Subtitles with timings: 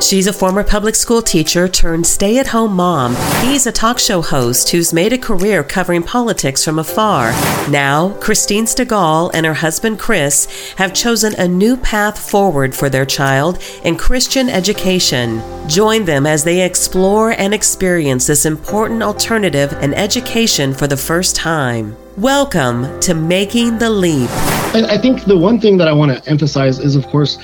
[0.00, 3.16] She's a former public school teacher turned stay at home mom.
[3.42, 7.32] He's a talk show host who's made a career covering politics from afar.
[7.68, 13.04] Now, Christine Stigall and her husband Chris have chosen a new path forward for their
[13.04, 15.42] child in Christian education.
[15.68, 21.34] Join them as they explore and experience this important alternative in education for the first
[21.34, 21.96] time.
[22.16, 24.30] Welcome to Making the Leap.
[24.30, 27.36] I think the one thing that I want to emphasize is, of course,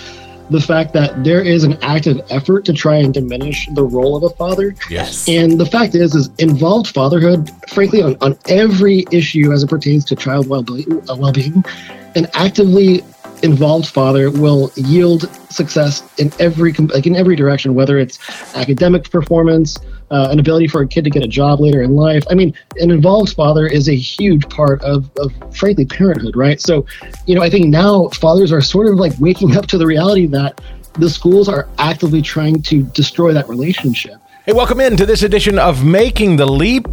[0.51, 4.23] the fact that there is an active effort to try and diminish the role of
[4.23, 4.75] a father.
[4.91, 5.29] Yes.
[5.29, 10.05] And the fact is, is involved fatherhood, frankly, on, on every issue as it pertains
[10.07, 11.65] to child well-being, uh, well-being,
[12.15, 13.03] an actively
[13.45, 18.19] involved father will yield success in every like in every direction, whether it's
[18.57, 19.79] academic performance,
[20.11, 22.25] uh, an ability for a kid to get a job later in life.
[22.31, 26.61] I mean, an involved father is a huge part of, of frankly parenthood, right?
[26.61, 26.87] So,
[27.27, 30.27] you know, I think now fathers are sort of like waking up to the reality
[30.27, 30.61] that
[30.95, 34.17] the schools are actively trying to destroy that relationship.
[34.47, 36.87] Hey, welcome in to this edition of Making the Leap.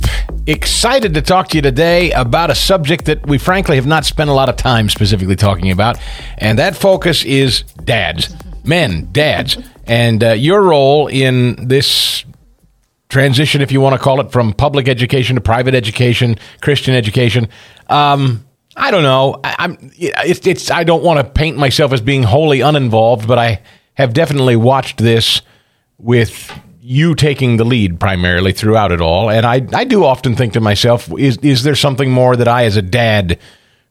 [0.47, 4.29] Excited to talk to you today about a subject that we frankly have not spent
[4.29, 5.97] a lot of time specifically talking about,
[6.37, 12.23] and that focus is dads, men, dads, and uh, your role in this
[13.09, 17.49] transition, if you want to call it, from public education to private education, Christian education.
[17.89, 18.45] Um,
[18.77, 19.41] I don't know.
[19.43, 23.37] I, am it's, it's I don't want to paint myself as being wholly uninvolved, but
[23.37, 23.61] I
[23.95, 25.41] have definitely watched this
[25.97, 26.49] with
[26.81, 30.61] you taking the lead primarily throughout it all, and I I do often think to
[30.61, 33.39] myself, is is there something more that I as a dad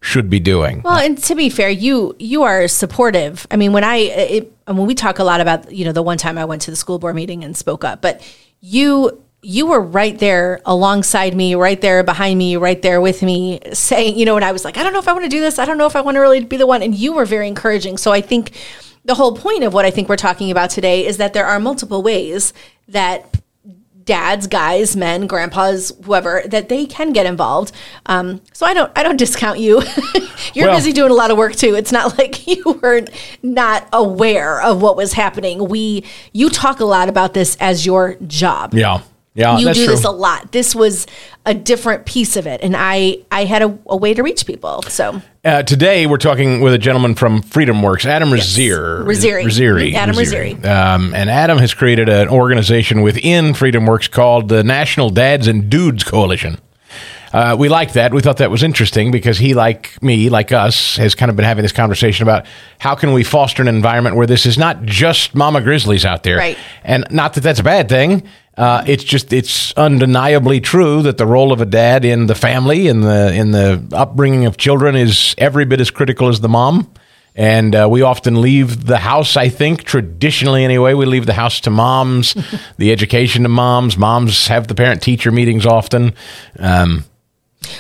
[0.00, 0.82] should be doing?
[0.82, 3.46] Well, and to be fair, you you are supportive.
[3.50, 6.18] I mean, when I it, when we talk a lot about you know the one
[6.18, 8.22] time I went to the school board meeting and spoke up, but
[8.60, 13.58] you you were right there alongside me, right there behind me, right there with me,
[13.72, 15.40] saying, you know, and I was like, I don't know if I want to do
[15.40, 15.58] this.
[15.58, 16.82] I don't know if I want to really be the one.
[16.82, 17.96] And you were very encouraging.
[17.96, 18.52] So I think
[19.04, 21.58] the whole point of what I think we're talking about today is that there are
[21.58, 22.52] multiple ways
[22.88, 23.36] that
[24.04, 27.70] dads, guys, men, grandpas, whoever, that they can get involved.
[28.06, 29.82] Um, so I don't, I don't discount you.
[30.54, 31.76] You're well, busy doing a lot of work too.
[31.76, 33.02] It's not like you were
[33.42, 35.68] not not aware of what was happening.
[35.68, 38.74] We, you talk a lot about this as your job.
[38.74, 39.02] Yeah.
[39.34, 39.94] Yeah, you do true.
[39.94, 40.50] this a lot.
[40.50, 41.06] This was
[41.46, 44.82] a different piece of it, and I I had a, a way to reach people.
[44.82, 48.56] So uh, today we're talking with a gentleman from Freedom Works, Adam yes.
[48.56, 49.04] Razier.
[49.04, 49.94] Rizzieri.
[49.94, 50.64] Adam Rizzieri.
[50.64, 55.70] Um, and Adam has created an organization within Freedom Works called the National Dads and
[55.70, 56.58] Dudes Coalition.
[57.32, 58.12] Uh, we liked that.
[58.12, 61.44] We thought that was interesting because he, like me, like us, has kind of been
[61.44, 62.46] having this conversation about
[62.80, 66.38] how can we foster an environment where this is not just mama grizzlies out there,
[66.38, 66.58] right?
[66.82, 68.24] And not that that's a bad thing.
[68.56, 72.88] Uh, it's just it's undeniably true that the role of a dad in the family
[72.88, 76.90] in the in the upbringing of children is every bit as critical as the mom.
[77.36, 81.60] And uh, we often leave the house, I think, traditionally anyway, we leave the house
[81.60, 82.34] to moms,
[82.76, 83.96] the education to moms.
[83.96, 86.12] Moms have the parent teacher meetings often.
[86.58, 87.04] Um,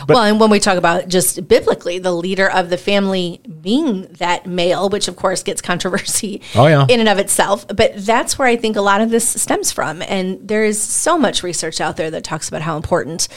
[0.06, 4.02] but, well, and when we talk about just biblically, the leader of the family being
[4.18, 6.86] that male, which of course gets controversy oh, yeah.
[6.88, 10.02] in and of itself, but that's where I think a lot of this stems from.
[10.02, 13.28] And there is so much research out there that talks about how important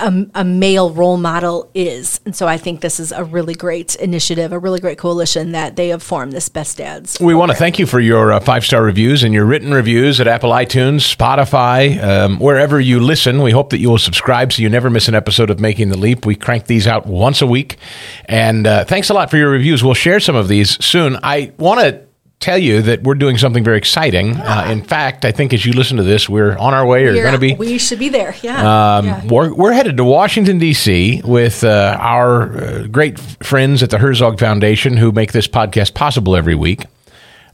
[0.00, 2.20] a, a, male role model is.
[2.24, 5.76] And so I think this is a really great initiative, a really great coalition that
[5.76, 7.18] they have formed, this Best Dads.
[7.20, 10.20] We want to thank you for your uh, five star reviews and your written reviews
[10.20, 13.42] at Apple iTunes, Spotify, um, wherever you listen.
[13.42, 15.98] We hope that you will subscribe so you never miss an episode of Making the
[15.98, 16.26] Leap.
[16.26, 17.76] We crank these out once a week.
[18.24, 19.84] And uh, thanks a lot for your reviews.
[19.84, 21.18] We'll share some of these soon.
[21.22, 22.09] I want to
[22.40, 24.36] tell you that we're doing something very exciting.
[24.36, 27.12] Uh, in fact, I think as you listen to this, we're on our way or
[27.14, 27.54] going to be.
[27.54, 28.34] We should be there.
[28.42, 28.96] Yeah.
[28.96, 29.26] Um, yeah.
[29.26, 31.20] We're, we're headed to Washington, D.C.
[31.24, 36.34] with uh, our uh, great friends at the Herzog Foundation who make this podcast possible
[36.34, 36.86] every week.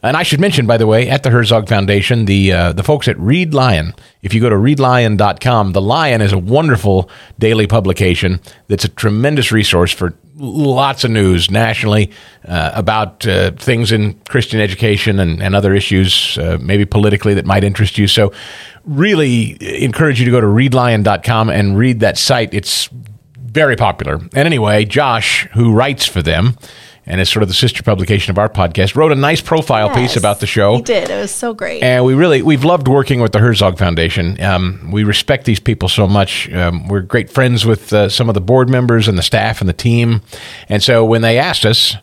[0.06, 3.08] And I should mention, by the way, at the Herzog Foundation, the uh, the folks
[3.08, 3.94] at Read Lion.
[4.22, 9.52] If you go to readlion.com, the Lion is a wonderful daily publication that's a tremendous
[9.52, 12.10] resource for lots of news nationally
[12.46, 17.47] uh, about uh, things in Christian education and, and other issues, uh, maybe politically, that
[17.47, 18.06] might interest you.
[18.06, 18.32] So,
[18.84, 22.54] really encourage you to go to readlion.com and read that site.
[22.54, 22.88] It's
[23.56, 24.16] very popular.
[24.16, 26.56] And anyway, Josh, who writes for them,
[27.06, 29.97] and it's sort of the sister publication of our podcast, wrote a nice profile yes,
[29.97, 30.76] piece about the show.
[30.76, 31.08] He did.
[31.08, 31.82] It was so great.
[31.82, 34.41] And we really, we've loved working with the Herzog Foundation.
[34.42, 36.53] Um, we respect these people so much.
[36.53, 39.68] Um, we're great friends with uh, some of the board members and the staff and
[39.68, 40.20] the team.
[40.68, 41.97] And so when they asked us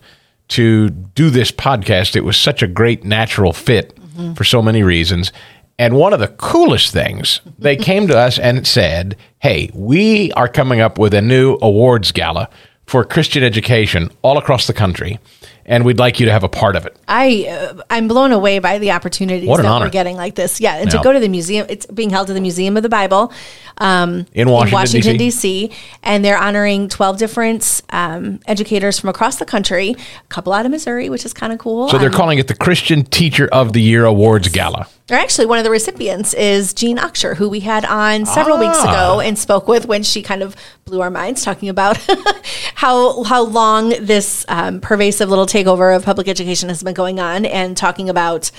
[0.50, 4.34] to do this podcast, it was such a great natural fit mm-hmm.
[4.34, 5.34] for so many reasons.
[5.80, 10.48] And one of the coolest things, they came to us and said, Hey, we are
[10.48, 12.50] coming up with a new awards gala
[12.86, 15.20] for Christian education all across the country.
[15.66, 16.96] And we'd like you to have a part of it.
[17.08, 19.86] I uh, I'm blown away by the opportunities that honor.
[19.86, 20.60] we're getting like this.
[20.62, 20.98] Yeah, and Yeah.
[21.00, 23.32] to go to the museum, it's being held at the Museum of the Bible
[23.80, 25.72] um, In Washington, D.C.
[26.04, 29.92] and they're honoring 12 different um, educators from across the country.
[29.92, 31.90] A couple out of Missouri, which is kind of cool.
[31.90, 34.88] So they're Um, calling it the Christian Teacher of the Year Awards Gala.
[35.12, 38.78] Or actually, one of the recipients is Jean Oxher, who we had on several weeks
[38.80, 38.90] Ah.
[38.90, 40.56] ago and spoke with when she kind of
[40.86, 41.98] blew our minds, talking about
[42.76, 47.46] how how long this um, pervasive little takeover of public education has been going on,
[47.46, 48.52] and talking about.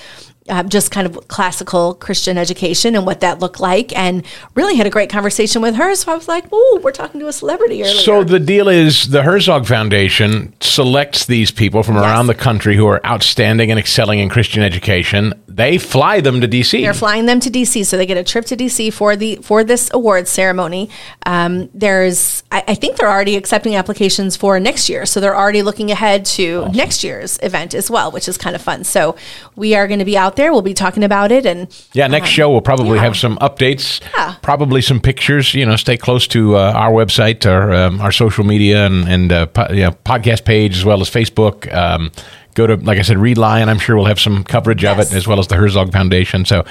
[0.47, 4.85] Um, just kind of classical Christian education and what that looked like, and really had
[4.85, 5.95] a great conversation with her.
[5.95, 9.09] So I was like, "Oh, we're talking to a celebrity earlier." So the deal is
[9.09, 14.19] the Herzog Foundation selects these people from around the country who are outstanding and excelling
[14.19, 15.33] in Christian education.
[15.47, 16.81] They fly them to DC.
[16.81, 19.63] They're flying them to DC, so they get a trip to DC for the for
[19.63, 20.89] this awards ceremony.
[21.25, 25.61] Um, there's, I, I think they're already accepting applications for next year, so they're already
[25.61, 28.83] looking ahead to next year's event as well, which is kind of fun.
[28.83, 29.15] So
[29.55, 30.51] we are going to be out there.
[30.51, 33.03] We'll be talking about it, and Yeah, next show we'll probably yeah.
[33.03, 34.35] have some updates, Yeah.
[34.41, 35.53] probably some pictures.
[35.53, 39.31] You know, stay close to uh, our website, our um, our social media, and and
[39.31, 41.73] uh, po- you know, podcast page as well as Facebook.
[41.73, 42.11] Um,
[42.55, 43.67] go to, like I said, Read Lion.
[43.67, 46.45] I'm sure we'll have some coverage of it as well as the Herzog Foundation.
[46.45, 46.63] So,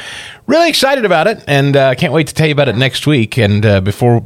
[0.47, 3.37] really excited about it, and uh, can't wait to tell you about it next week.
[3.39, 4.23] And uh, before.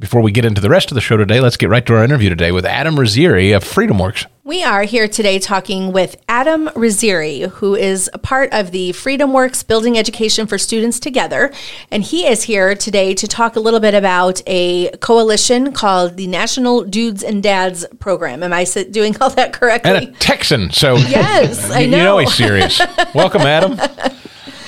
[0.00, 2.02] Before we get into the rest of the show today, let's get right to our
[2.02, 4.24] interview today with Adam Rizzieri of FreedomWorks.
[4.44, 9.34] we are here today talking with Adam Rizzieri, who is a part of the Freedom
[9.34, 11.52] Works Building Education for Students Together.
[11.90, 16.26] And he is here today to talk a little bit about a coalition called the
[16.26, 18.42] National Dudes and Dads Program.
[18.42, 19.90] Am I doing all that correctly?
[19.90, 21.84] And a Texan, so Yes, I know.
[21.84, 22.18] you know know.
[22.20, 22.80] he's serious.
[23.14, 23.78] Welcome, Adam.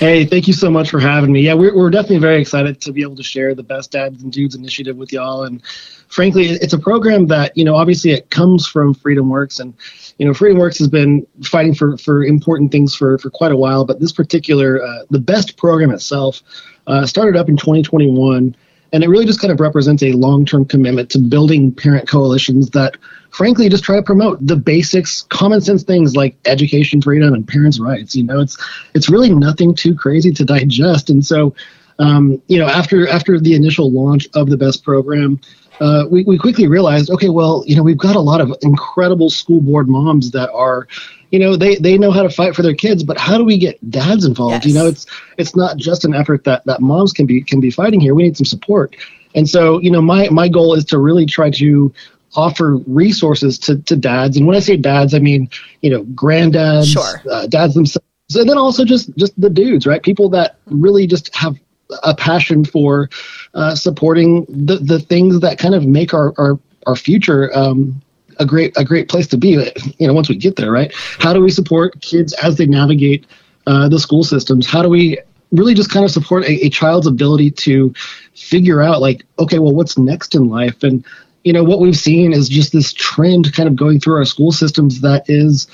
[0.03, 1.43] Hey, thank you so much for having me.
[1.43, 4.33] Yeah, we're, we're definitely very excited to be able to share the Best Dads and
[4.33, 5.45] Dudes initiative with y'all.
[5.45, 5.65] And
[6.09, 9.61] frankly, it's a program that, you know, obviously it comes from Freedom Works.
[9.61, 9.75] And,
[10.19, 13.57] you know, Freedom Works has been fighting for, for important things for, for quite a
[13.57, 13.85] while.
[13.85, 16.43] But this particular, uh, the BEST program itself
[16.89, 18.57] uh, started up in 2021.
[18.93, 22.71] And it really just kind of represents a long term commitment to building parent coalitions
[22.71, 22.97] that,
[23.31, 27.81] frankly, just try to promote the basics, common sense things like education freedom and parents'
[27.81, 28.15] rights.
[28.15, 28.57] You know, it's
[28.95, 31.09] it's really nothing too crazy to digest.
[31.09, 31.55] And so,
[31.99, 35.41] um, you know, after after the initial launch of the BEST program,
[35.81, 39.31] uh, we, we quickly realized, okay, well, you know, we've got a lot of incredible
[39.31, 40.87] school board moms that are,
[41.33, 43.57] you know, they, they know how to fight for their kids, but how do we
[43.57, 44.67] get dads involved?
[44.67, 45.07] You know, it's
[45.39, 48.15] it's not just an effort that that moms can be can be fighting here.
[48.15, 48.95] We need some support.
[49.35, 51.93] And so, you know, my my goal is to really try to
[52.35, 54.37] offer resources to, to dads.
[54.37, 55.49] And when I say dads, I mean,
[55.81, 57.23] you know, granddads, Sure.
[57.31, 60.03] uh, dads themselves, and then also just just the dudes, right?
[60.03, 61.57] People that really just have
[62.03, 63.09] a passion for
[63.55, 68.03] uh, supporting the the things that kind of make our our, our future um,
[68.43, 69.73] a great a great place to be.
[69.99, 70.93] You know, once we get there, right?
[71.19, 73.27] How do we support kids as they navigate
[73.67, 74.67] uh, the school systems?
[74.67, 75.19] How do we
[75.53, 77.95] really just kind of support a, a child's ability to
[78.35, 80.83] figure out like, okay, well, what's next in life?
[80.83, 81.05] And
[81.45, 84.53] you know, what we've seen is just this trend kind of going through our school
[84.53, 85.67] systems that is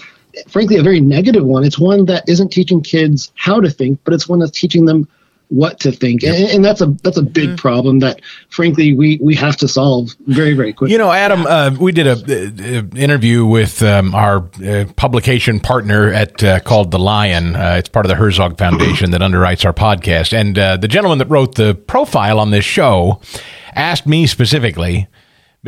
[0.49, 1.65] frankly a very negative one.
[1.65, 5.09] It's one that isn't teaching kids how to think, but it's one that's teaching them
[5.49, 9.35] what to think, and, and that's a that's a big problem that frankly we we
[9.35, 10.93] have to solve very very quickly.
[10.93, 16.13] You know, Adam, uh, we did a, uh interview with um, our uh, publication partner
[16.13, 17.57] at uh, called The Lion.
[17.57, 20.37] Uh, it's part of the Herzog Foundation that underwrites our podcast.
[20.39, 23.21] And uh, the gentleman that wrote the profile on this show
[23.75, 25.09] asked me specifically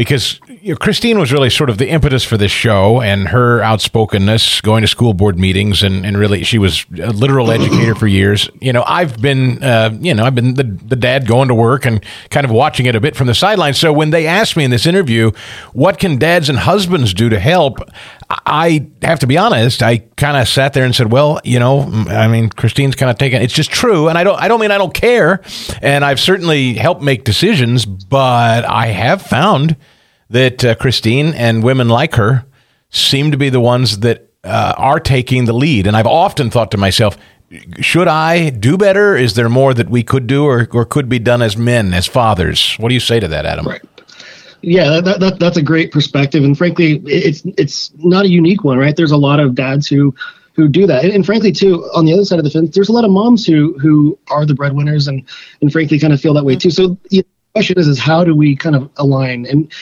[0.01, 3.61] because you know, Christine was really sort of the impetus for this show and her
[3.61, 8.07] outspokenness, going to school board meetings, and, and really she was a literal educator for
[8.07, 8.49] years.
[8.63, 11.85] You know, I've been, uh, you know, I've been the, the dad going to work
[11.85, 13.79] and kind of watching it a bit from the sidelines.
[13.79, 15.33] So when they asked me in this interview,
[15.75, 17.81] what can dads and husbands do to help?
[18.31, 19.83] I have to be honest.
[19.83, 23.19] I kind of sat there and said, "Well, you know, I mean, Christine's kind of
[23.19, 24.41] taking it's just true, and I don't.
[24.41, 25.43] I don't mean I don't care,
[25.83, 29.77] and I've certainly helped make decisions, but I have found
[30.31, 32.45] that uh, Christine and women like her
[32.91, 36.71] seem to be the ones that uh, are taking the lead, and I've often thought
[36.73, 37.17] to myself."
[37.81, 39.17] Should I do better?
[39.17, 42.07] Is there more that we could do or, or could be done as men, as
[42.07, 42.77] fathers?
[42.79, 43.67] What do you say to that, Adam?
[43.67, 43.83] Right.
[44.63, 48.79] Yeah, that, that that's a great perspective, and frankly, it's it's not a unique one,
[48.79, 48.95] right?
[48.95, 50.15] There's a lot of dads who
[50.53, 52.91] who do that, and, and frankly, too, on the other side of the fence, there's
[52.91, 55.27] a lot of moms who who are the breadwinners, and
[55.63, 56.71] and frankly, kind of feel that way too.
[56.71, 59.47] So the question is, is how do we kind of align?
[59.47, 59.73] And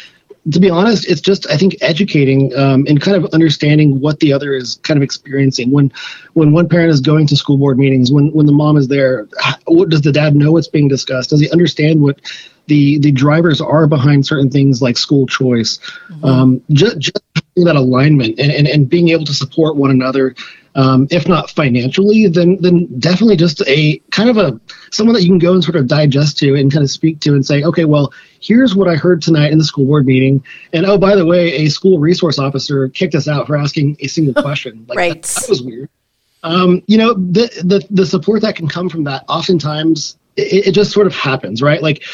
[0.51, 4.33] to be honest, it's just I think educating um, and kind of understanding what the
[4.33, 5.71] other is kind of experiencing.
[5.71, 5.93] When
[6.35, 9.29] when one parent is going to school board meetings, when when the mom is there,
[9.67, 11.31] what does the dad know what's being discussed?
[11.31, 12.21] Does he understand what
[12.67, 15.79] the the drivers are behind certain things like school choice?
[16.23, 17.23] Um, just just
[17.57, 20.35] that alignment and, and, and being able to support one another
[20.79, 24.61] um, if not financially, then then definitely just a kind of a
[24.93, 27.35] someone that you can go and sort of digest to and kind of speak to
[27.35, 30.43] and say, okay, well, here's what I heard tonight in the school board meeting,
[30.73, 34.07] and oh, by the way, a school resource officer kicked us out for asking a
[34.07, 34.87] single question.
[34.89, 35.91] Like, right, that, that was weird.
[36.45, 40.73] Um, you know, the, the the support that can come from that oftentimes it, it,
[40.73, 41.83] just sort of happens, right?
[41.83, 42.05] Like,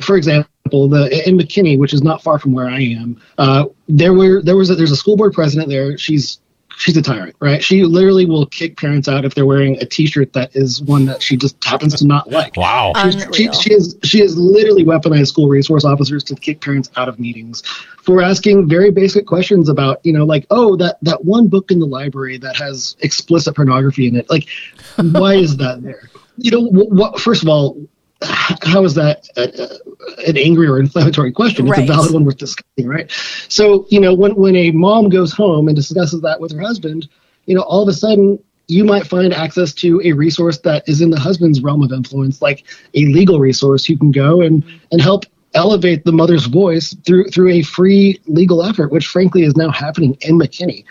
[0.00, 4.14] for example, the in McKinney, which is not far from where I am, uh, there
[4.14, 5.98] were there was a, there's a school board president there.
[5.98, 6.38] She's
[6.76, 7.62] she's a tyrant, right?
[7.62, 11.22] She literally will kick parents out if they're wearing a T-shirt that is one that
[11.22, 12.56] she just happens to not like.
[12.56, 12.92] Wow,
[13.32, 17.18] she, she is she has literally weaponized school resource officers to kick parents out of
[17.18, 17.62] meetings
[18.02, 21.78] for asking very basic questions about, you know, like, oh, that that one book in
[21.78, 24.48] the library that has explicit pornography in it, like,
[24.96, 26.10] why is that there?
[26.36, 27.20] You know, what?
[27.20, 27.76] First of all,
[28.62, 31.66] how is that a, an angry or inflammatory question?
[31.66, 31.88] It's right.
[31.88, 33.10] a valid one worth discussing, right?
[33.48, 37.08] So, you know, when, when a mom goes home and discusses that with her husband,
[37.46, 38.38] you know, all of a sudden
[38.68, 42.40] you might find access to a resource that is in the husband's realm of influence,
[42.40, 42.64] like
[42.94, 43.88] a legal resource.
[43.88, 45.24] You can go and, and help
[45.54, 50.16] elevate the mother's voice through through a free legal effort, which frankly is now happening
[50.22, 50.84] in McKinney.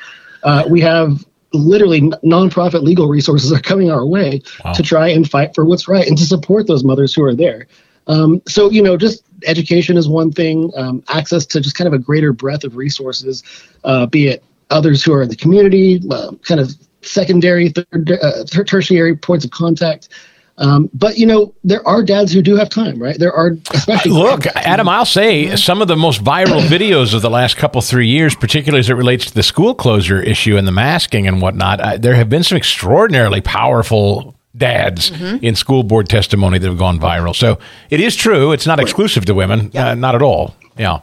[0.43, 4.73] Uh, we have literally nonprofit legal resources are coming our way wow.
[4.73, 7.67] to try and fight for what's right and to support those mothers who are there.
[8.07, 11.93] Um, so, you know, just education is one thing, um, access to just kind of
[11.93, 13.43] a greater breadth of resources,
[13.83, 18.43] uh, be it others who are in the community, uh, kind of secondary, third, uh,
[18.45, 20.09] tertiary points of contact.
[20.57, 23.17] Um, but you know, there are dads who do have time, right?
[23.17, 24.11] There are, especially.
[24.11, 28.07] Look, Adam, I'll say some of the most viral videos of the last couple three
[28.07, 31.79] years, particularly as it relates to the school closure issue and the masking and whatnot.
[31.79, 35.43] Uh, there have been some extraordinarily powerful dads mm-hmm.
[35.43, 37.35] in school board testimony that have gone viral.
[37.35, 37.57] So
[37.89, 39.89] it is true; it's not exclusive to women, yeah.
[39.89, 40.55] uh, not at all.
[40.77, 40.99] Yeah.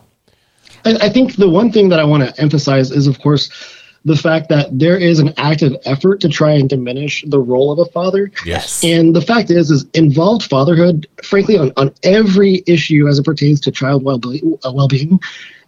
[0.85, 3.51] I, I think the one thing that I want to emphasize is, of course
[4.09, 7.79] the fact that there is an active effort to try and diminish the role of
[7.79, 8.31] a father.
[8.45, 8.83] Yes.
[8.83, 13.61] And the fact is, is involved fatherhood, frankly, on, on every issue as it pertains
[13.61, 15.21] to child well-being, uh, well-being,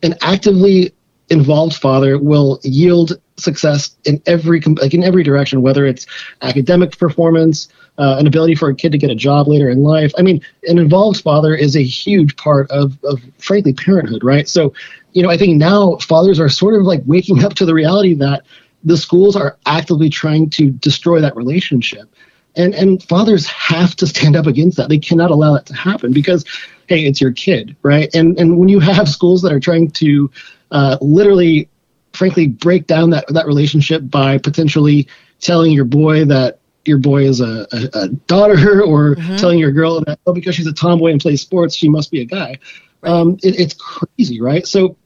[0.03, 0.93] an actively
[1.29, 6.07] involved father will yield success in every like in every direction, whether it's
[6.43, 7.69] academic performance,
[8.01, 10.11] uh, an ability for a kid to get a job later in life.
[10.19, 14.49] I mean, an involved father is a huge part of, of frankly parenthood, right?
[14.49, 14.73] So
[15.13, 18.15] you know, I think now fathers are sort of like waking up to the reality
[18.15, 18.45] that
[18.85, 22.09] the schools are actively trying to destroy that relationship.
[22.57, 24.89] And and fathers have to stand up against that.
[24.89, 26.45] They cannot allow that to happen because
[26.87, 28.13] hey, it's your kid, right?
[28.15, 30.31] And and when you have schools that are trying to
[30.71, 31.69] uh, literally,
[32.13, 35.07] frankly, break down that that relationship by potentially
[35.41, 39.37] telling your boy that your boy is a, a, a daughter or mm-hmm.
[39.37, 42.21] telling your girl that oh because she's a tomboy and plays sports she must be
[42.21, 42.59] a guy
[43.03, 43.11] right.
[43.11, 44.97] um, it, it's crazy right so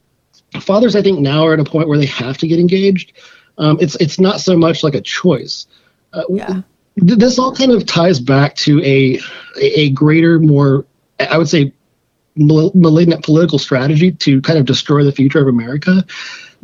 [0.61, 3.13] fathers, I think, now are at a point where they have to get engaged.
[3.59, 5.67] Um, it's it's not so much like a choice.
[6.13, 6.63] Uh, yeah.
[6.97, 9.21] This all kind of ties back to a
[9.61, 10.87] a greater, more
[11.19, 11.73] I would say,
[12.37, 16.05] malignant political strategy to kind of destroy the future of America.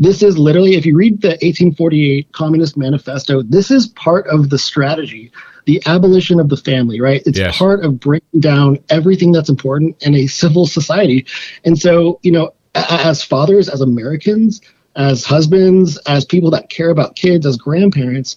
[0.01, 4.59] This is literally, if you read the 1848 Communist Manifesto, this is part of the
[4.59, 5.31] strategy,
[5.67, 7.23] the abolition of the family, right?
[7.27, 7.59] It's yes.
[7.59, 11.27] part of breaking down everything that's important in a civil society.
[11.67, 14.63] And so, you know, as fathers, as Americans,
[14.97, 18.37] as husbands, as people that care about kids, as grandparents,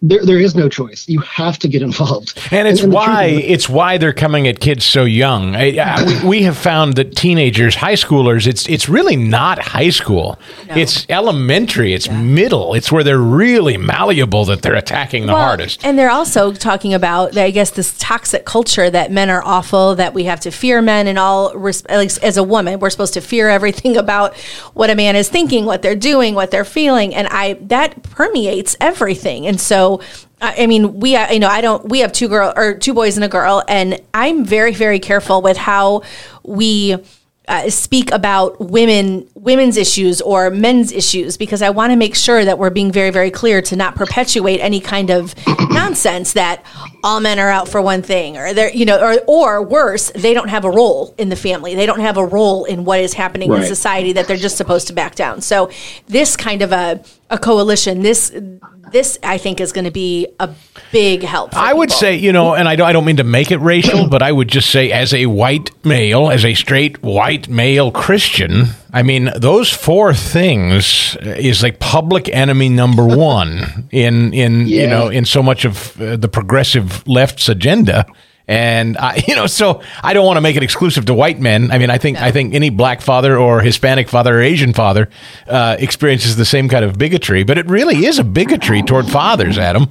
[0.00, 1.08] there, there is no choice.
[1.08, 4.46] You have to get involved, and it's and, and why the it's why they're coming
[4.46, 5.56] at kids so young.
[5.56, 9.90] I, I, we, we, have found that teenagers, high schoolers, it's it's really not high
[9.90, 10.38] school.
[10.68, 10.76] No.
[10.76, 11.94] It's elementary.
[11.94, 12.22] It's yeah.
[12.22, 12.74] middle.
[12.74, 15.84] It's where they're really malleable that they're attacking the well, hardest.
[15.84, 20.14] And they're also talking about, I guess, this toxic culture that men are awful, that
[20.14, 21.48] we have to fear men, and all.
[21.48, 24.36] At least as a woman, we're supposed to fear everything about
[24.74, 28.76] what a man is thinking, what they're doing, what they're feeling, and I that permeates
[28.80, 29.87] everything, and so.
[30.40, 33.24] I mean, we, you know, I don't, we have two girl or two boys and
[33.24, 36.02] a girl, and I'm very, very careful with how
[36.44, 36.96] we
[37.48, 42.44] uh, speak about women women's issues or men's issues because I want to make sure
[42.44, 45.34] that we're being very very clear to not perpetuate any kind of
[45.70, 46.62] nonsense that
[47.04, 50.34] all men are out for one thing or they're you know or or worse they
[50.34, 53.14] don't have a role in the family they don't have a role in what is
[53.14, 53.62] happening right.
[53.62, 55.70] in society that they're just supposed to back down so
[56.06, 58.32] this kind of a a coalition this
[58.92, 60.50] this I think is going to be a
[60.92, 61.54] big help.
[61.54, 61.78] I people.
[61.78, 64.22] would say, you know, and I don't, I don't mean to make it racial, but
[64.22, 69.02] I would just say, as a white male, as a straight white male Christian, I
[69.02, 74.82] mean, those four things is like public enemy number one in in yeah.
[74.82, 78.06] you know in so much of uh, the progressive left's agenda
[78.48, 81.70] And I, you know, so I don't want to make it exclusive to white men.
[81.70, 85.08] I mean, I think I think any black father or Hispanic father or Asian father
[85.46, 87.44] uh, experiences the same kind of bigotry.
[87.44, 89.88] But it really is a bigotry toward fathers, Adam.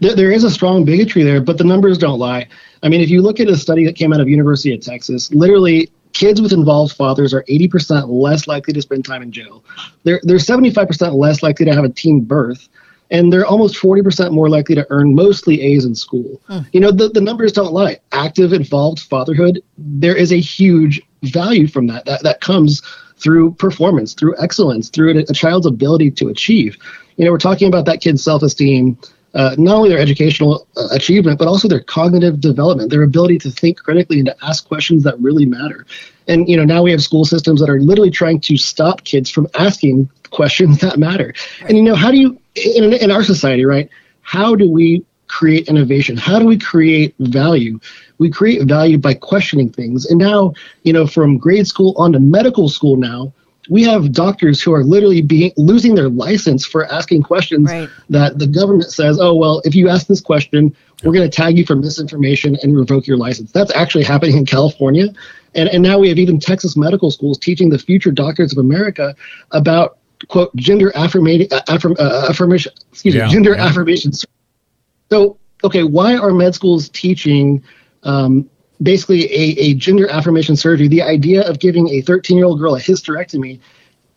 [0.00, 2.48] There, there is a strong bigotry there, but the numbers don't lie.
[2.82, 5.32] I mean, if you look at a study that came out of University of Texas,
[5.32, 9.62] literally kids with involved fathers are 80% less likely to spend time in jail.
[10.04, 12.68] They're, they're 75% less likely to have a teen birth
[13.10, 16.40] and they're almost 40% more likely to earn mostly A's in school.
[16.46, 16.60] Hmm.
[16.72, 18.00] You know, the, the numbers don't lie.
[18.12, 22.06] Active, involved fatherhood, there is a huge value from that.
[22.06, 22.82] That, that comes
[23.16, 26.76] through performance, through excellence, through a, a child's ability to achieve.
[27.16, 28.98] You know, we're talking about that kid's self esteem,
[29.34, 33.50] uh, not only their educational uh, achievement, but also their cognitive development, their ability to
[33.50, 35.84] think critically and to ask questions that really matter.
[36.28, 39.28] And you know, now we have school systems that are literally trying to stop kids
[39.30, 41.34] from asking questions that matter.
[41.68, 43.88] And you know, how do you in, in our society, right?
[44.22, 46.16] How do we create innovation?
[46.16, 47.80] How do we create value?
[48.18, 50.06] We create value by questioning things.
[50.06, 53.32] And now, you know, from grade school on to medical school now,
[53.68, 57.88] we have doctors who are literally being losing their license for asking questions right.
[58.10, 61.56] that the government says, "Oh, well, if you ask this question, we're going to tag
[61.58, 65.08] you for misinformation and revoke your license." That's actually happening in California.
[65.54, 69.14] And and now we have even Texas medical schools teaching the future doctors of America
[69.50, 73.66] about quote gender affirmation affirm, uh, affirmation excuse yeah, me gender yeah.
[73.66, 74.12] affirmation
[75.10, 77.62] so okay why are med schools teaching
[78.04, 78.48] um,
[78.82, 82.74] basically a, a gender affirmation surgery the idea of giving a 13 year old girl
[82.74, 83.60] a hysterectomy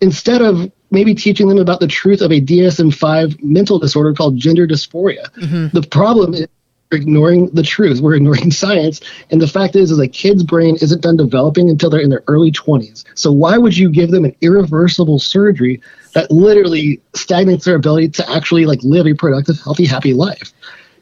[0.01, 4.67] instead of maybe teaching them about the truth of a dsm-5 mental disorder called gender
[4.67, 5.67] dysphoria mm-hmm.
[5.77, 6.47] the problem is
[6.91, 7.99] ignoring the truth.
[7.99, 9.01] We're ignoring science.
[9.31, 12.23] And the fact is, is a kid's brain isn't done developing until they're in their
[12.27, 13.03] early 20s.
[13.15, 15.81] So why would you give them an irreversible surgery
[16.13, 20.53] that literally stagnates their ability to actually like live a productive, healthy, happy life?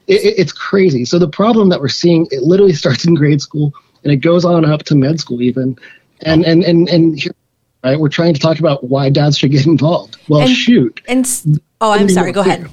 [0.07, 1.05] It, it, it's crazy.
[1.05, 4.45] So the problem that we're seeing, it literally starts in grade school and it goes
[4.45, 5.77] on up to med school even.
[6.21, 7.35] And and and and here,
[7.83, 10.17] right, we're trying to talk about why dads should get involved.
[10.29, 11.01] Well, and, shoot.
[11.07, 11.27] And
[11.81, 12.31] oh, I'm sorry.
[12.31, 12.69] Go ahead.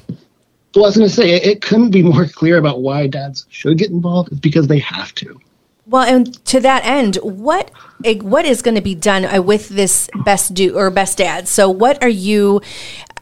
[0.75, 3.47] Well, I was going to say, it, it couldn't be more clear about why dads
[3.51, 4.31] should get involved.
[4.31, 5.39] It's because they have to.
[5.87, 7.71] Well, and to that end, what
[8.23, 11.49] what is going to be done uh, with this best do or best dad?
[11.49, 12.62] So, what are you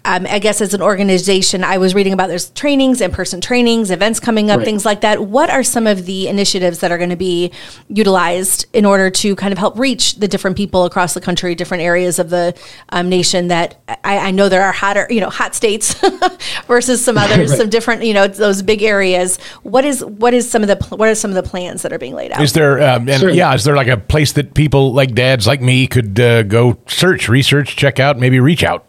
[0.04, 3.90] um, I guess as an organization, I was reading about there's trainings, in person trainings,
[3.90, 4.64] events coming up, right.
[4.64, 5.24] things like that.
[5.24, 7.52] What are some of the initiatives that are going to be
[7.88, 11.82] utilized in order to kind of help reach the different people across the country, different
[11.82, 12.58] areas of the
[12.90, 15.94] um, nation that I, I, know there are hotter, you know, hot states
[16.66, 17.58] versus some others, right.
[17.58, 19.38] some different, you know, those big areas.
[19.62, 21.98] What is what is some of the what are some of the plans that are
[21.98, 22.40] being laid out?
[22.40, 23.30] Is there, um, and sure.
[23.30, 26.78] yeah, is there like a place that people like dads like me could uh, go
[26.86, 28.86] search, research, check out, maybe reach out?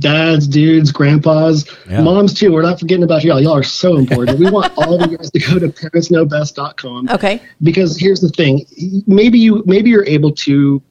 [0.00, 2.00] Dads, dudes, grandpas, yeah.
[2.00, 2.52] moms too.
[2.52, 3.40] We're not forgetting about y'all.
[3.40, 4.38] Y'all are so important.
[4.38, 7.10] we want all of you guys to go to parentsknowbest.com.
[7.10, 7.40] Okay.
[7.62, 8.66] Because here's the thing.
[9.06, 10.82] Maybe you maybe you're able to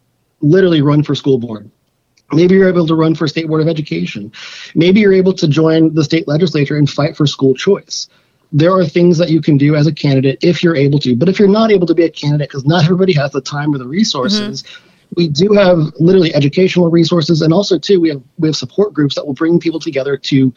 [0.41, 1.69] literally run for school board.
[2.31, 4.31] Maybe you're able to run for state board of education.
[4.75, 8.07] Maybe you're able to join the state legislature and fight for school choice.
[8.51, 11.15] There are things that you can do as a candidate if you're able to.
[11.15, 13.73] But if you're not able to be a candidate because not everybody has the time
[13.73, 18.21] or the resources, mm-hmm we do have literally educational resources, and also too we have
[18.37, 20.53] we have support groups that will bring people together to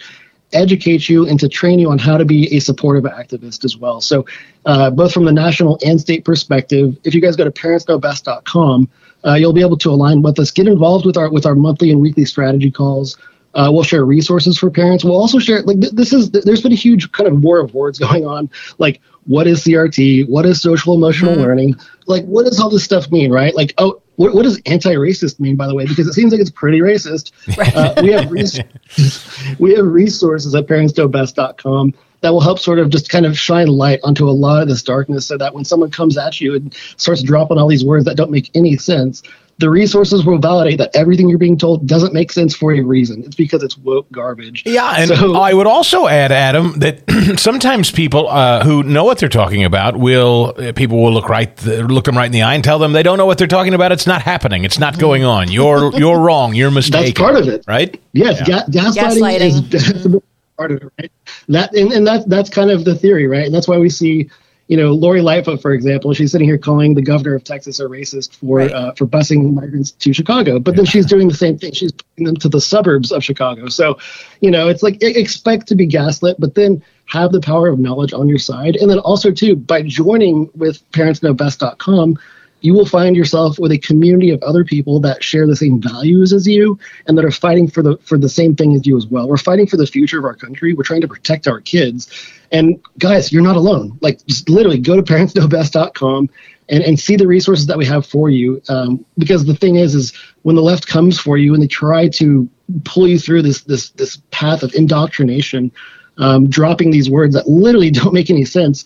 [0.52, 4.00] educate you and to train you on how to be a supportive activist as well.
[4.00, 4.26] So,
[4.66, 8.88] uh, both from the national and state perspective, if you guys go to parentsknowbest.com,
[9.24, 11.90] uh, you'll be able to align with us, get involved with our with our monthly
[11.90, 13.16] and weekly strategy calls.
[13.54, 15.04] Uh, we'll share resources for parents.
[15.04, 17.60] We'll also share like th- this is th- there's been a huge kind of war
[17.60, 18.50] of words going on.
[18.78, 20.28] Like, what is CRT?
[20.28, 21.42] What is social emotional mm-hmm.
[21.42, 21.76] learning?
[22.06, 23.30] Like, what does all this stuff mean?
[23.30, 23.54] Right?
[23.54, 25.86] Like, oh, what, what does anti-racist mean, by the way?
[25.86, 27.32] Because it seems like it's pretty racist.
[27.74, 28.60] Uh, we have res-
[29.58, 34.00] we have resources at parentsknowbest.com that will help sort of just kind of shine light
[34.04, 37.22] onto a lot of this darkness, so that when someone comes at you and starts
[37.22, 39.22] dropping all these words that don't make any sense,
[39.58, 43.22] the resources will validate that everything you're being told doesn't make sense for a reason.
[43.24, 44.62] It's because it's woke garbage.
[44.66, 49.18] Yeah, and so, I would also add, Adam, that sometimes people uh, who know what
[49.18, 52.54] they're talking about will uh, people will look right look them right in the eye
[52.54, 53.92] and tell them they don't know what they're talking about.
[53.92, 54.64] It's not happening.
[54.64, 55.50] It's not going on.
[55.50, 56.54] You're you're wrong.
[56.54, 57.06] You're mistaken.
[57.06, 58.00] That's part of it, right?
[58.12, 58.64] Yes, yeah.
[58.66, 60.22] ga- gaslighting, gaslighting, is
[60.56, 61.12] part of it, right?
[61.48, 63.46] That and, and that that's kind of the theory, right?
[63.46, 64.28] And that's why we see
[64.72, 67.84] you know, Lori Lightfoot, for example, she's sitting here calling the governor of Texas a
[67.84, 68.72] racist for right.
[68.72, 71.74] uh, for busing migrants to Chicago, but then she's doing the same thing.
[71.74, 73.68] She's putting them to the suburbs of Chicago.
[73.68, 73.98] So,
[74.40, 78.14] you know, it's like expect to be gaslit, but then have the power of knowledge
[78.14, 82.18] on your side, and then also too by joining with ParentsKnowBest.com,
[82.62, 86.32] you will find yourself with a community of other people that share the same values
[86.32, 89.06] as you and that are fighting for the for the same thing as you as
[89.06, 89.28] well.
[89.28, 90.72] We're fighting for the future of our country.
[90.72, 92.08] We're trying to protect our kids.
[92.52, 93.98] And guys, you're not alone.
[94.00, 96.30] Like just literally go to parentsknowbest.com
[96.68, 98.62] and, and see the resources that we have for you.
[98.68, 102.08] Um, because the thing is, is when the left comes for you and they try
[102.08, 102.48] to
[102.84, 105.72] pull you through this this this path of indoctrination,
[106.18, 108.84] um, dropping these words that literally don't make any sense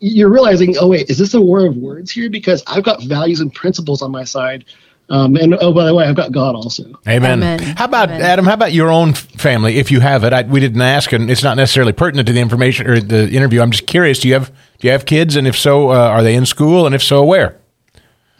[0.00, 2.30] you're realizing, oh wait, is this a war of words here?
[2.30, 4.64] Because I've got values and principles on my side.
[5.08, 6.84] Um, and oh, by the way, I've got God also.
[7.06, 7.42] Amen.
[7.42, 7.60] Amen.
[7.76, 8.22] How about Amen.
[8.22, 8.44] Adam?
[8.44, 10.32] How about your own family, if you have it?
[10.32, 13.62] I, we didn't ask, and it's not necessarily pertinent to the information or the interview.
[13.62, 14.18] I'm just curious.
[14.18, 15.36] Do you have do you have kids?
[15.36, 16.86] And if so, uh, are they in school?
[16.86, 17.56] And if so, where?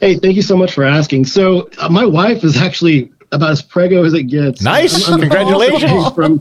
[0.01, 1.27] Hey, thank you so much for asking.
[1.27, 4.61] So, uh, my wife is actually about as prego as it gets.
[4.61, 5.07] Nice.
[5.07, 6.09] I'm, I'm Congratulations.
[6.14, 6.40] From,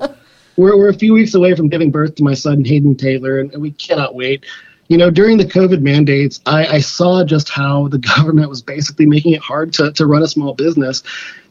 [0.57, 3.51] we're, we're a few weeks away from giving birth to my son Hayden Taylor, and,
[3.53, 4.45] and we cannot wait
[4.87, 9.05] you know, during the COVID mandates, I, I, saw just how the government was basically
[9.05, 11.01] making it hard to, to run a small business.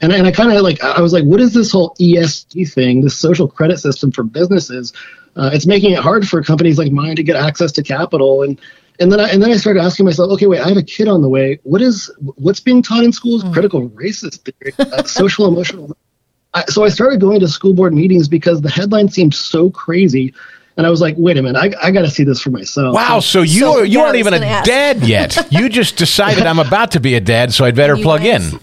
[0.00, 3.00] And, and I kind of like, I was like, what is this whole ESG thing,
[3.00, 4.92] this social credit system for businesses?
[5.36, 8.42] Uh, it's making it hard for companies like mine to get access to capital.
[8.42, 8.60] And,
[9.00, 11.08] and then I, and then I started asking myself, okay, wait, I have a kid
[11.08, 11.58] on the way.
[11.64, 13.42] What is, what's being taught in schools?
[13.42, 13.52] Mm.
[13.52, 15.96] Critical races theory, uh, social emotional.
[16.54, 20.32] I, so I started going to school board meetings because the headline seemed so crazy
[20.76, 22.94] and I was like, wait a minute, I, I got to see this for myself.
[22.94, 24.66] Wow, so you so, you yeah, aren't even a ask.
[24.66, 25.46] dad yet.
[25.52, 28.52] you just decided I'm about to be a dad, so I'd better plug guys.
[28.52, 28.60] in.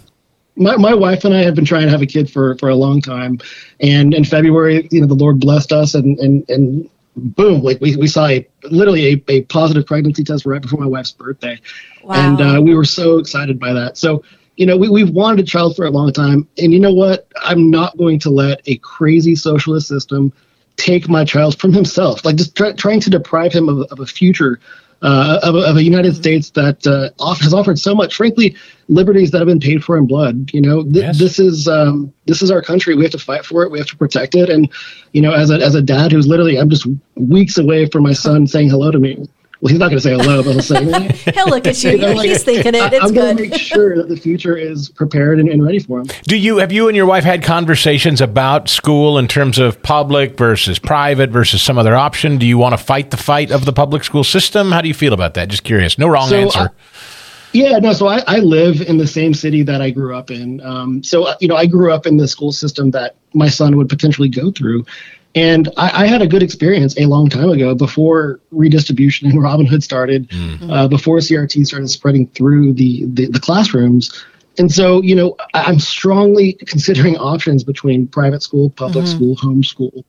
[0.57, 2.75] My, my wife and I have been trying to have a kid for, for a
[2.75, 3.39] long time,
[3.79, 7.95] and in February, you know, the Lord blessed us, and and and boom, like we,
[7.95, 11.59] we saw a literally a, a positive pregnancy test right before my wife's birthday,
[12.03, 12.15] wow.
[12.15, 13.97] and uh, we were so excited by that.
[13.97, 14.23] So
[14.57, 16.47] you know, we, we've wanted a child for a long time.
[16.57, 17.27] And you know what?
[17.41, 20.33] I'm not going to let a crazy socialist system
[20.81, 24.05] take my child from himself, like just try, trying to deprive him of, of a
[24.05, 24.59] future,
[25.03, 26.21] uh, of, of, a United mm-hmm.
[26.21, 28.15] States that uh, off, has offered so much.
[28.15, 28.55] Frankly,
[28.87, 30.51] liberties that have been paid for in blood.
[30.53, 31.19] You know, th- yes.
[31.19, 32.95] this is um, this is our country.
[32.95, 33.71] We have to fight for it.
[33.71, 34.49] We have to protect it.
[34.49, 34.69] And
[35.11, 38.13] you know, as a as a dad who's literally, I'm just weeks away from my
[38.13, 39.27] son saying hello to me
[39.61, 40.83] well, he's not going to say hello, but he'll say,
[41.35, 41.91] he'll look at you.
[41.91, 42.93] you know, like, he's thinking it.
[42.93, 45.99] It's I'm going to make sure that the future is prepared and, and, ready for
[45.99, 46.07] him.
[46.23, 50.35] Do you have you and your wife had conversations about school in terms of public
[50.35, 52.39] versus private versus some other option?
[52.39, 54.71] Do you want to fight the fight of the public school system?
[54.71, 55.49] How do you feel about that?
[55.49, 55.95] Just curious.
[55.99, 56.59] No wrong so, answer.
[56.59, 56.67] Uh,
[57.53, 57.93] yeah, no.
[57.93, 60.59] So I, I live in the same city that I grew up in.
[60.61, 63.77] Um, so uh, you know, I grew up in the school system that my son
[63.77, 64.85] would potentially go through.
[65.33, 69.81] And I, I, had a good experience a long time ago before redistribution and Robinhood
[69.81, 70.69] started, mm-hmm.
[70.69, 74.25] uh, before CRT started spreading through the, the, the, classrooms.
[74.57, 79.15] And so, you know, I'm strongly considering options between private school, public mm-hmm.
[79.15, 80.03] school, homeschool.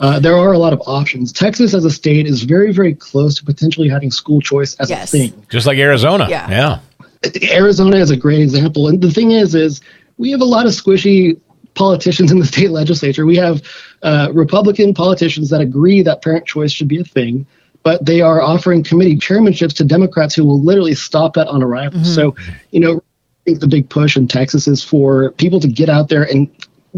[0.00, 1.32] Uh, there are a lot of options.
[1.32, 5.12] Texas, as a state, is very, very close to potentially having school choice as yes.
[5.12, 5.46] a thing.
[5.50, 6.28] Just like Arizona.
[6.30, 6.48] Yeah.
[6.48, 7.50] yeah.
[7.50, 8.86] Arizona is a great example.
[8.86, 9.80] And the thing is, is
[10.16, 11.40] we have a lot of squishy
[11.78, 13.24] politicians in the state legislature.
[13.24, 13.62] We have
[14.02, 17.46] uh, Republican politicians that agree that parent choice should be a thing,
[17.84, 22.00] but they are offering committee chairmanships to Democrats who will literally stop that on arrival.
[22.00, 22.14] Mm-hmm.
[22.14, 22.34] So,
[22.72, 26.08] you know, I think the big push in Texas is for people to get out
[26.08, 26.50] there and,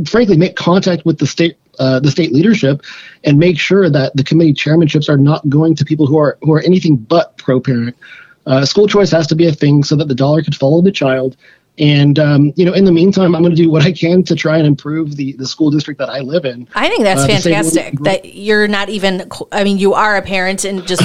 [0.09, 1.57] frankly, make contact with the state.
[1.79, 2.83] Uh, the state leadership
[3.25, 6.53] and make sure that the committee chairmanships are not going to people who are who
[6.53, 7.97] are anything but pro-parent.
[8.45, 10.93] Uh, school choice has to be a thing so that the dollar could follow the
[10.93, 11.39] child
[11.81, 14.37] and um, you know, in the meantime, I'm going to do what I can to
[14.37, 16.69] try and improve the the school district that I live in.
[16.75, 17.99] I think that's uh, fantastic.
[18.01, 19.29] That you're not even.
[19.51, 21.03] I mean, you are a parent and just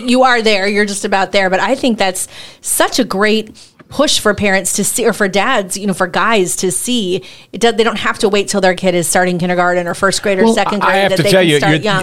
[0.00, 0.68] you are there.
[0.68, 1.48] You're just about there.
[1.48, 2.28] But I think that's
[2.60, 3.56] such a great
[3.88, 7.22] push for parents to see or for dads you know for guys to see
[7.52, 10.22] it does, they don't have to wait till their kid is starting kindergarten or first
[10.22, 11.58] grade or well, second grade I have to tell you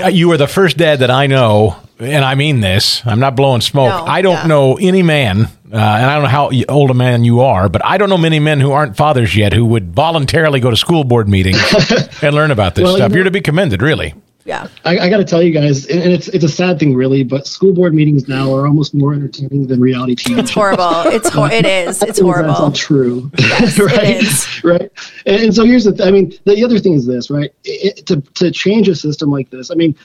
[0.09, 3.61] you are the first dad that I know and I mean this I'm not blowing
[3.61, 4.47] smoke no, I don't yeah.
[4.47, 7.83] know any man uh, and I don't know how old a man you are, but
[7.83, 11.03] I don't know many men who aren't fathers yet who would voluntarily go to school
[11.03, 11.59] board meetings
[12.21, 13.13] and learn about this well, stuff.
[13.13, 14.13] You are to be commended, really.
[14.45, 17.23] Yeah, I, I got to tell you guys, and it's it's a sad thing, really,
[17.23, 20.37] but school board meetings now are almost more entertaining than reality TV.
[20.37, 21.01] It's horrible.
[21.07, 22.03] It's ho- it is.
[22.03, 22.49] It's horrible.
[22.49, 23.31] That's all true.
[23.39, 24.03] Yes, right.
[24.03, 24.63] It is.
[24.63, 24.91] Right.
[25.25, 25.93] And, and, so here's the.
[25.93, 27.51] Th- I mean, the other thing is this, right?
[27.63, 29.95] It, to to change a system like this, I mean,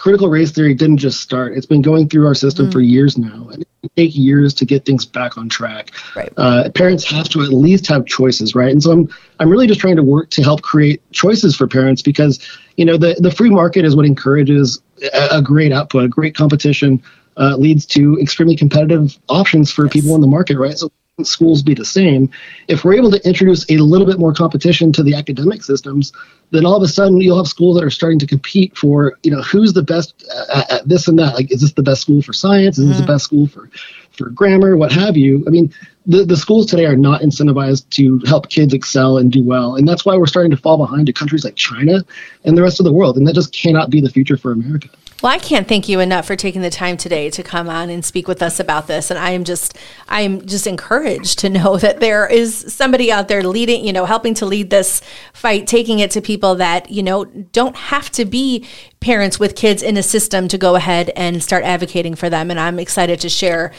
[0.00, 1.52] critical race theory didn't just start.
[1.52, 2.72] It's been going through our system mm.
[2.72, 5.90] for years now, and it take years to get things back on track.
[6.16, 6.32] Right.
[6.38, 8.72] Uh, parents have to at least have choices, right?
[8.72, 9.08] And so I'm
[9.38, 12.40] I'm really just trying to work to help create choices for parents because
[12.76, 14.80] you know the the free market is what encourages
[15.12, 17.02] a, a great output, a great competition.
[17.36, 19.92] Uh, leads to extremely competitive options for yes.
[19.92, 20.76] people in the market, right?
[20.76, 20.90] So
[21.24, 22.30] schools be the same.
[22.68, 26.12] If we're able to introduce a little bit more competition to the academic systems,
[26.50, 29.30] then all of a sudden you'll have schools that are starting to compete for, you
[29.30, 31.34] know, who's the best at, at this and that.
[31.34, 32.78] Like, is this the best school for science?
[32.78, 33.12] Is this the mm-hmm.
[33.12, 33.70] best school for,
[34.12, 34.76] for grammar?
[34.76, 35.44] What have you?
[35.46, 35.72] I mean,
[36.06, 39.76] the, the schools today are not incentivized to help kids excel and do well.
[39.76, 42.04] And that's why we're starting to fall behind to countries like China
[42.44, 43.16] and the rest of the world.
[43.16, 44.88] And that just cannot be the future for America.
[45.22, 48.02] Well, I can't thank you enough for taking the time today to come on and
[48.02, 49.10] speak with us about this.
[49.10, 49.76] And I am just,
[50.08, 54.06] I am just encouraged to know that there is somebody out there leading, you know,
[54.06, 55.02] helping to lead this
[55.34, 58.66] fight, taking it to people that, you know, don't have to be
[59.00, 62.50] parents with kids in a system to go ahead and start advocating for them.
[62.50, 63.72] And I'm excited to share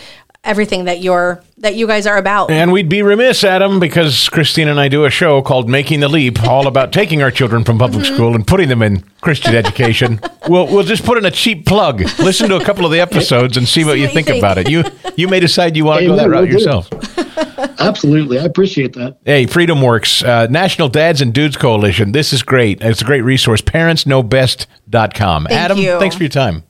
[0.43, 2.49] everything that you're that you guys are about.
[2.49, 6.07] And we'd be remiss, Adam, because Christine and I do a show called Making the
[6.07, 8.15] Leap, all about taking our children from public mm-hmm.
[8.15, 10.19] school and putting them in Christian education.
[10.47, 12.01] we'll we'll just put in a cheap plug.
[12.19, 14.57] Listen to a couple of the episodes and see, see what, you, think, think, about
[14.57, 14.69] it.
[14.69, 14.83] You
[15.15, 16.89] you may decide you want to go that route yourself.
[17.79, 19.17] Absolutely, I appreciate that.
[19.25, 22.11] Hey, Freedom Works, uh, National Dads and Dudes Coalition.
[22.11, 22.81] This is great.
[22.81, 23.61] It's a great resource.
[23.61, 25.45] ParentsKnowBest.com.
[25.45, 25.99] Thank Adam, you.
[25.99, 26.63] thanks for your time.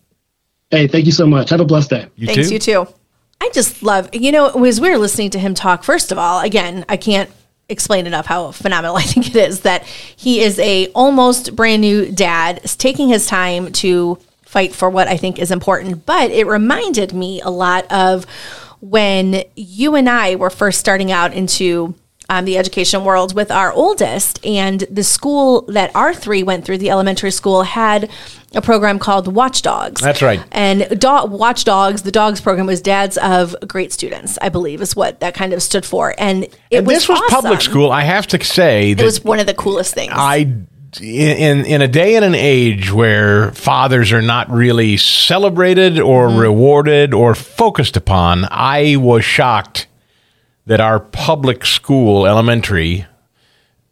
[0.69, 1.49] Hey, thank you so much.
[1.49, 2.07] Have a blessed day.
[2.15, 2.53] You Thanks, too.
[2.53, 2.87] you too.
[3.41, 6.41] I just love, you know, as we were listening to him talk, first of all,
[6.41, 7.27] again, I can't
[7.69, 12.11] explain enough how phenomenal I think it is that he is a almost brand new
[12.11, 16.05] dad, taking his time to fight for what I think is important.
[16.05, 18.27] But it reminded me a lot of
[18.79, 21.95] when you and I were first starting out into
[22.31, 26.77] um, the education world with our oldest, and the school that our three went through,
[26.77, 28.09] the elementary school, had
[28.55, 30.01] a program called Watchdogs.
[30.01, 30.41] That's right.
[30.53, 35.19] And do- Watchdogs, the dogs program was dads of great students, I believe, is what
[35.19, 36.15] that kind of stood for.
[36.17, 37.41] And it and was this was awesome.
[37.41, 37.91] public school.
[37.91, 40.13] I have to say that It was one of the coolest things.
[40.15, 40.53] I
[41.01, 46.39] in in a day and an age where fathers are not really celebrated or mm-hmm.
[46.39, 49.87] rewarded or focused upon, I was shocked
[50.71, 53.05] that our public school, elementary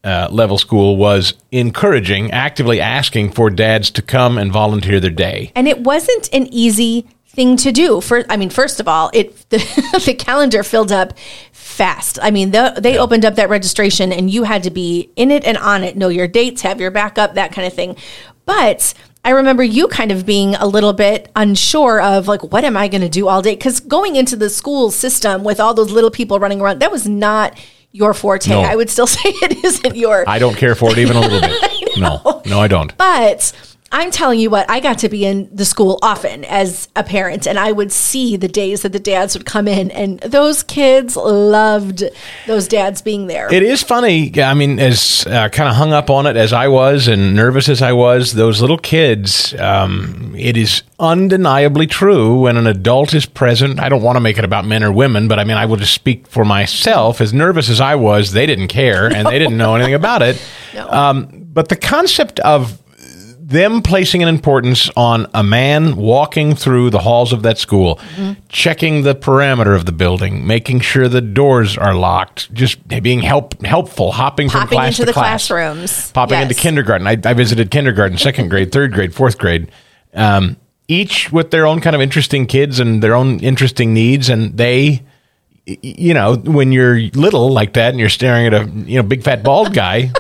[0.06, 5.52] uh, level school, was encouraging, actively asking for dads to come and volunteer their day.
[5.56, 8.00] And it wasn't an easy thing to do.
[8.00, 9.58] For I mean, first of all, it the,
[10.06, 11.18] the calendar filled up
[11.52, 12.18] fast.
[12.22, 15.44] I mean, the, they opened up that registration, and you had to be in it
[15.44, 17.98] and on it, know your dates, have your backup, that kind of thing.
[18.46, 18.94] But
[19.30, 22.88] I remember you kind of being a little bit unsure of like, what am I
[22.88, 23.54] going to do all day?
[23.54, 27.08] Because going into the school system with all those little people running around, that was
[27.08, 27.56] not
[27.92, 28.50] your forte.
[28.50, 28.62] No.
[28.62, 30.28] I would still say it isn't your.
[30.28, 31.98] I don't care for it even a little bit.
[32.00, 32.98] no, no, I don't.
[32.98, 33.54] But
[33.92, 37.48] I'm telling you what, I got to be in the school often as a parent,
[37.48, 41.16] and I would see the days that the dads would come in, and those kids
[41.16, 42.04] loved
[42.46, 43.52] those dads being there.
[43.52, 44.32] It is funny.
[44.42, 47.68] I mean, as uh, kind of hung up on it as I was and nervous
[47.68, 53.26] as I was, those little kids, um, it is undeniably true when an adult is
[53.26, 53.80] present.
[53.80, 55.78] I don't want to make it about men or women, but I mean, I will
[55.78, 57.22] just speak for myself.
[57.22, 60.42] As nervous as I was, they didn't care and they didn't know anything about it.
[60.72, 60.88] No.
[60.88, 62.80] Um, but the concept of
[63.50, 68.34] them placing an importance on a man walking through the halls of that school, mm-hmm.
[68.48, 73.62] checking the parameter of the building, making sure the doors are locked, just being help
[73.64, 76.50] helpful, hopping popping from class into to the class, classrooms, popping yes.
[76.50, 77.08] into kindergarten.
[77.08, 79.72] I, I, visited kindergarten, second grade, third grade, fourth grade.
[80.14, 80.58] Um,
[80.88, 85.04] each with their own kind of interesting kids and their own interesting needs, and they
[85.82, 89.24] you know, when you're little like that and you're staring at a you know big
[89.24, 90.12] fat bald guy,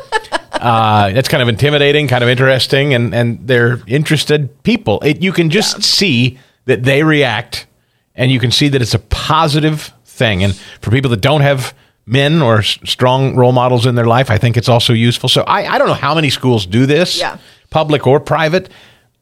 [0.60, 5.00] uh, it's kind of intimidating, kind of interesting, and and they're interested people.
[5.02, 5.82] It, you can just yeah.
[5.82, 7.67] see that they react,
[8.15, 10.43] and you can see that it's a positive thing.
[10.43, 11.74] And for people that don't have
[12.06, 15.30] men or s- strong role models in their life, I think it's also useful.
[15.30, 17.38] So I, I don't know how many schools do this, yeah.
[17.69, 18.69] public or private,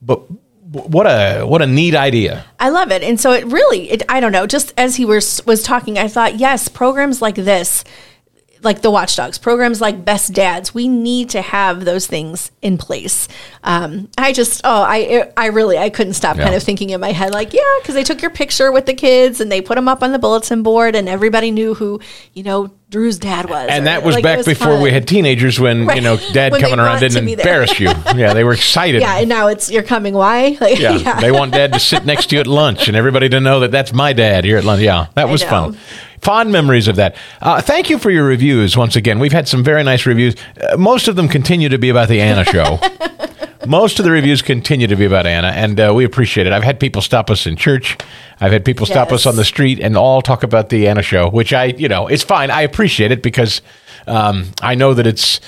[0.02, 0.21] but
[0.71, 2.45] what a what a neat idea.
[2.60, 3.02] I love it.
[3.02, 6.08] And so it really it, I don't know, just as he was was talking, I
[6.08, 7.84] thought, yes, programs like this
[8.63, 13.28] like the watchdogs programs like best dads we need to have those things in place
[13.63, 16.43] um, i just oh i i really i couldn't stop yeah.
[16.43, 18.93] kind of thinking in my head like yeah because they took your picture with the
[18.93, 22.00] kids and they put them up on the bulletin board and everybody knew who
[22.34, 24.82] you know drew's dad was and that was like, back was before fun.
[24.82, 25.97] we had teenagers when right.
[25.97, 29.47] you know dad coming around didn't embarrass you yeah they were excited yeah and now
[29.47, 32.39] it's you're coming why like, yeah, yeah, they want dad to sit next to you
[32.39, 35.28] at lunch and everybody to know that that's my dad here at lunch yeah that
[35.28, 35.78] was fun
[36.21, 37.15] fond memories of that.
[37.41, 39.19] Uh, thank you for your reviews once again.
[39.19, 40.36] We've had some very nice reviews.
[40.60, 42.80] Uh, most of them continue to be about the Anna show.
[43.65, 46.54] most of the reviews continue to be about Anna, and uh, we appreciate it.
[46.54, 47.98] I've had people stop us in church.
[48.39, 49.22] I've had people stop yes.
[49.22, 52.08] us on the street and all talk about the Anna show, which I, you know,
[52.08, 52.52] it's fine.
[52.52, 53.62] I appreciate it because
[54.06, 55.39] um, I know that it's.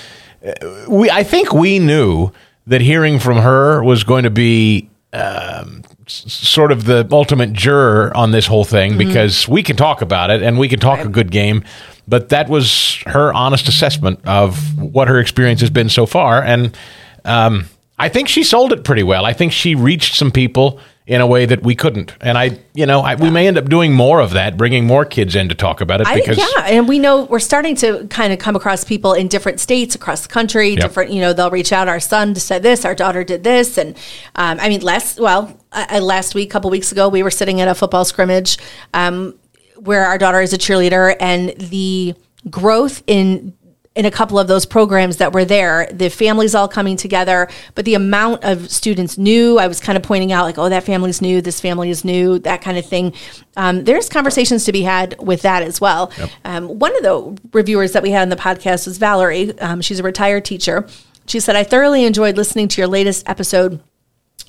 [0.44, 2.32] Uh, we, I think we knew
[2.66, 8.30] that hearing from her was going to be um, sort of the ultimate juror on
[8.30, 9.08] this whole thing mm-hmm.
[9.08, 11.06] because we can talk about it and we can talk right.
[11.06, 11.64] a good game,
[12.08, 16.76] but that was her honest assessment of what her experience has been so far, and
[17.24, 17.66] um,
[18.00, 19.26] I think she sold it pretty well.
[19.26, 22.14] I think she reached some people in a way that we couldn't.
[22.20, 25.04] And I, you know, I, we may end up doing more of that, bringing more
[25.04, 28.06] kids in to talk about it I, because yeah, and we know we're starting to
[28.06, 30.76] kind of come across people in different states across the country.
[30.76, 31.88] Different, you know, they'll reach out.
[31.88, 33.96] Our son said this, our daughter did this, and
[34.36, 37.60] um, I mean, last well, uh, last week, a couple weeks ago, we were sitting
[37.60, 38.56] at a football scrimmage
[38.94, 39.36] um,
[39.76, 42.14] where our daughter is a cheerleader, and the
[42.48, 43.52] growth in
[43.96, 47.84] in a couple of those programs that were there, the families all coming together, but
[47.84, 51.20] the amount of students new, I was kind of pointing out like, oh, that family's
[51.20, 53.12] new, this family is new, that kind of thing.
[53.56, 56.12] Um, there's conversations to be had with that as well.
[56.18, 56.30] Yep.
[56.44, 59.58] Um, one of the reviewers that we had on the podcast was Valerie.
[59.58, 60.86] Um, she's a retired teacher.
[61.26, 63.80] She said, I thoroughly enjoyed listening to your latest episode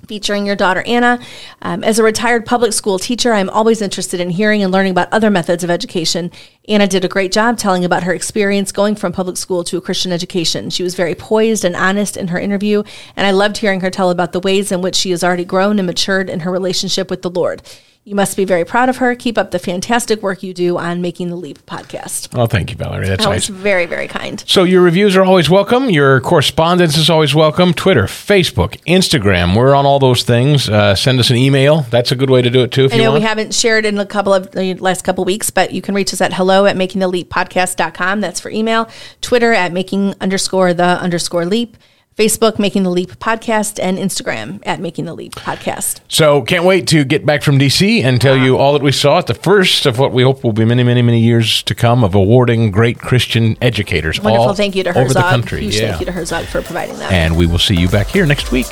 [0.08, 1.20] featuring your daughter Anna.
[1.62, 5.12] Um, as a retired public school teacher, I'm always interested in hearing and learning about
[5.12, 6.32] other methods of education.
[6.68, 9.82] Anna did a great job telling about her experience going from public school to a
[9.82, 10.70] Christian education.
[10.70, 12.84] She was very poised and honest in her interview,
[13.16, 15.80] and I loved hearing her tell about the ways in which she has already grown
[15.80, 17.62] and matured in her relationship with the Lord.
[18.04, 19.14] You must be very proud of her.
[19.14, 22.36] Keep up the fantastic work you do on Making the Leap podcast.
[22.36, 23.08] Oh, thank you, Valerie.
[23.08, 23.48] That's that nice.
[23.48, 24.44] very, very kind.
[24.48, 25.88] So your reviews are always welcome.
[25.92, 27.76] Your correspondence is always welcome.
[27.76, 29.56] Twitter, Facebook, Instagram.
[29.56, 30.68] We're on all those things.
[30.68, 31.82] Uh, send us an email.
[31.92, 32.86] That's a good way to do it too.
[32.86, 35.28] If I you know we haven't shared in a couple of the last couple of
[35.28, 38.20] weeks, but you can reach us at hello at makingtheleappodcast.com.
[38.20, 38.90] That's for email.
[39.22, 41.78] Twitter at making underscore the underscore leap.
[42.18, 46.02] Facebook, Making the Leap Podcast, and Instagram at Making the Leap Podcast.
[46.08, 49.20] So can't wait to get back from DC and tell you all that we saw
[49.20, 52.04] at the first of what we hope will be many, many, many years to come
[52.04, 54.20] of awarding great Christian educators.
[54.20, 54.48] Wonderful.
[54.50, 55.24] all Thank you to over Herzog.
[55.24, 55.62] the country.
[55.62, 55.90] Huge yeah.
[55.90, 57.12] thank you to Herzog for providing that.
[57.12, 58.68] And we will see you back here next week.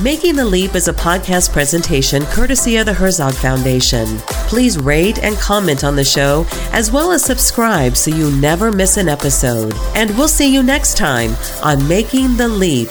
[0.00, 4.06] Making the Leap is a podcast presentation courtesy of the Herzog Foundation.
[4.48, 8.96] Please rate and comment on the show, as well as subscribe so you never miss
[8.96, 9.74] an episode.
[9.94, 12.88] And we'll see you next time on Making the Leap.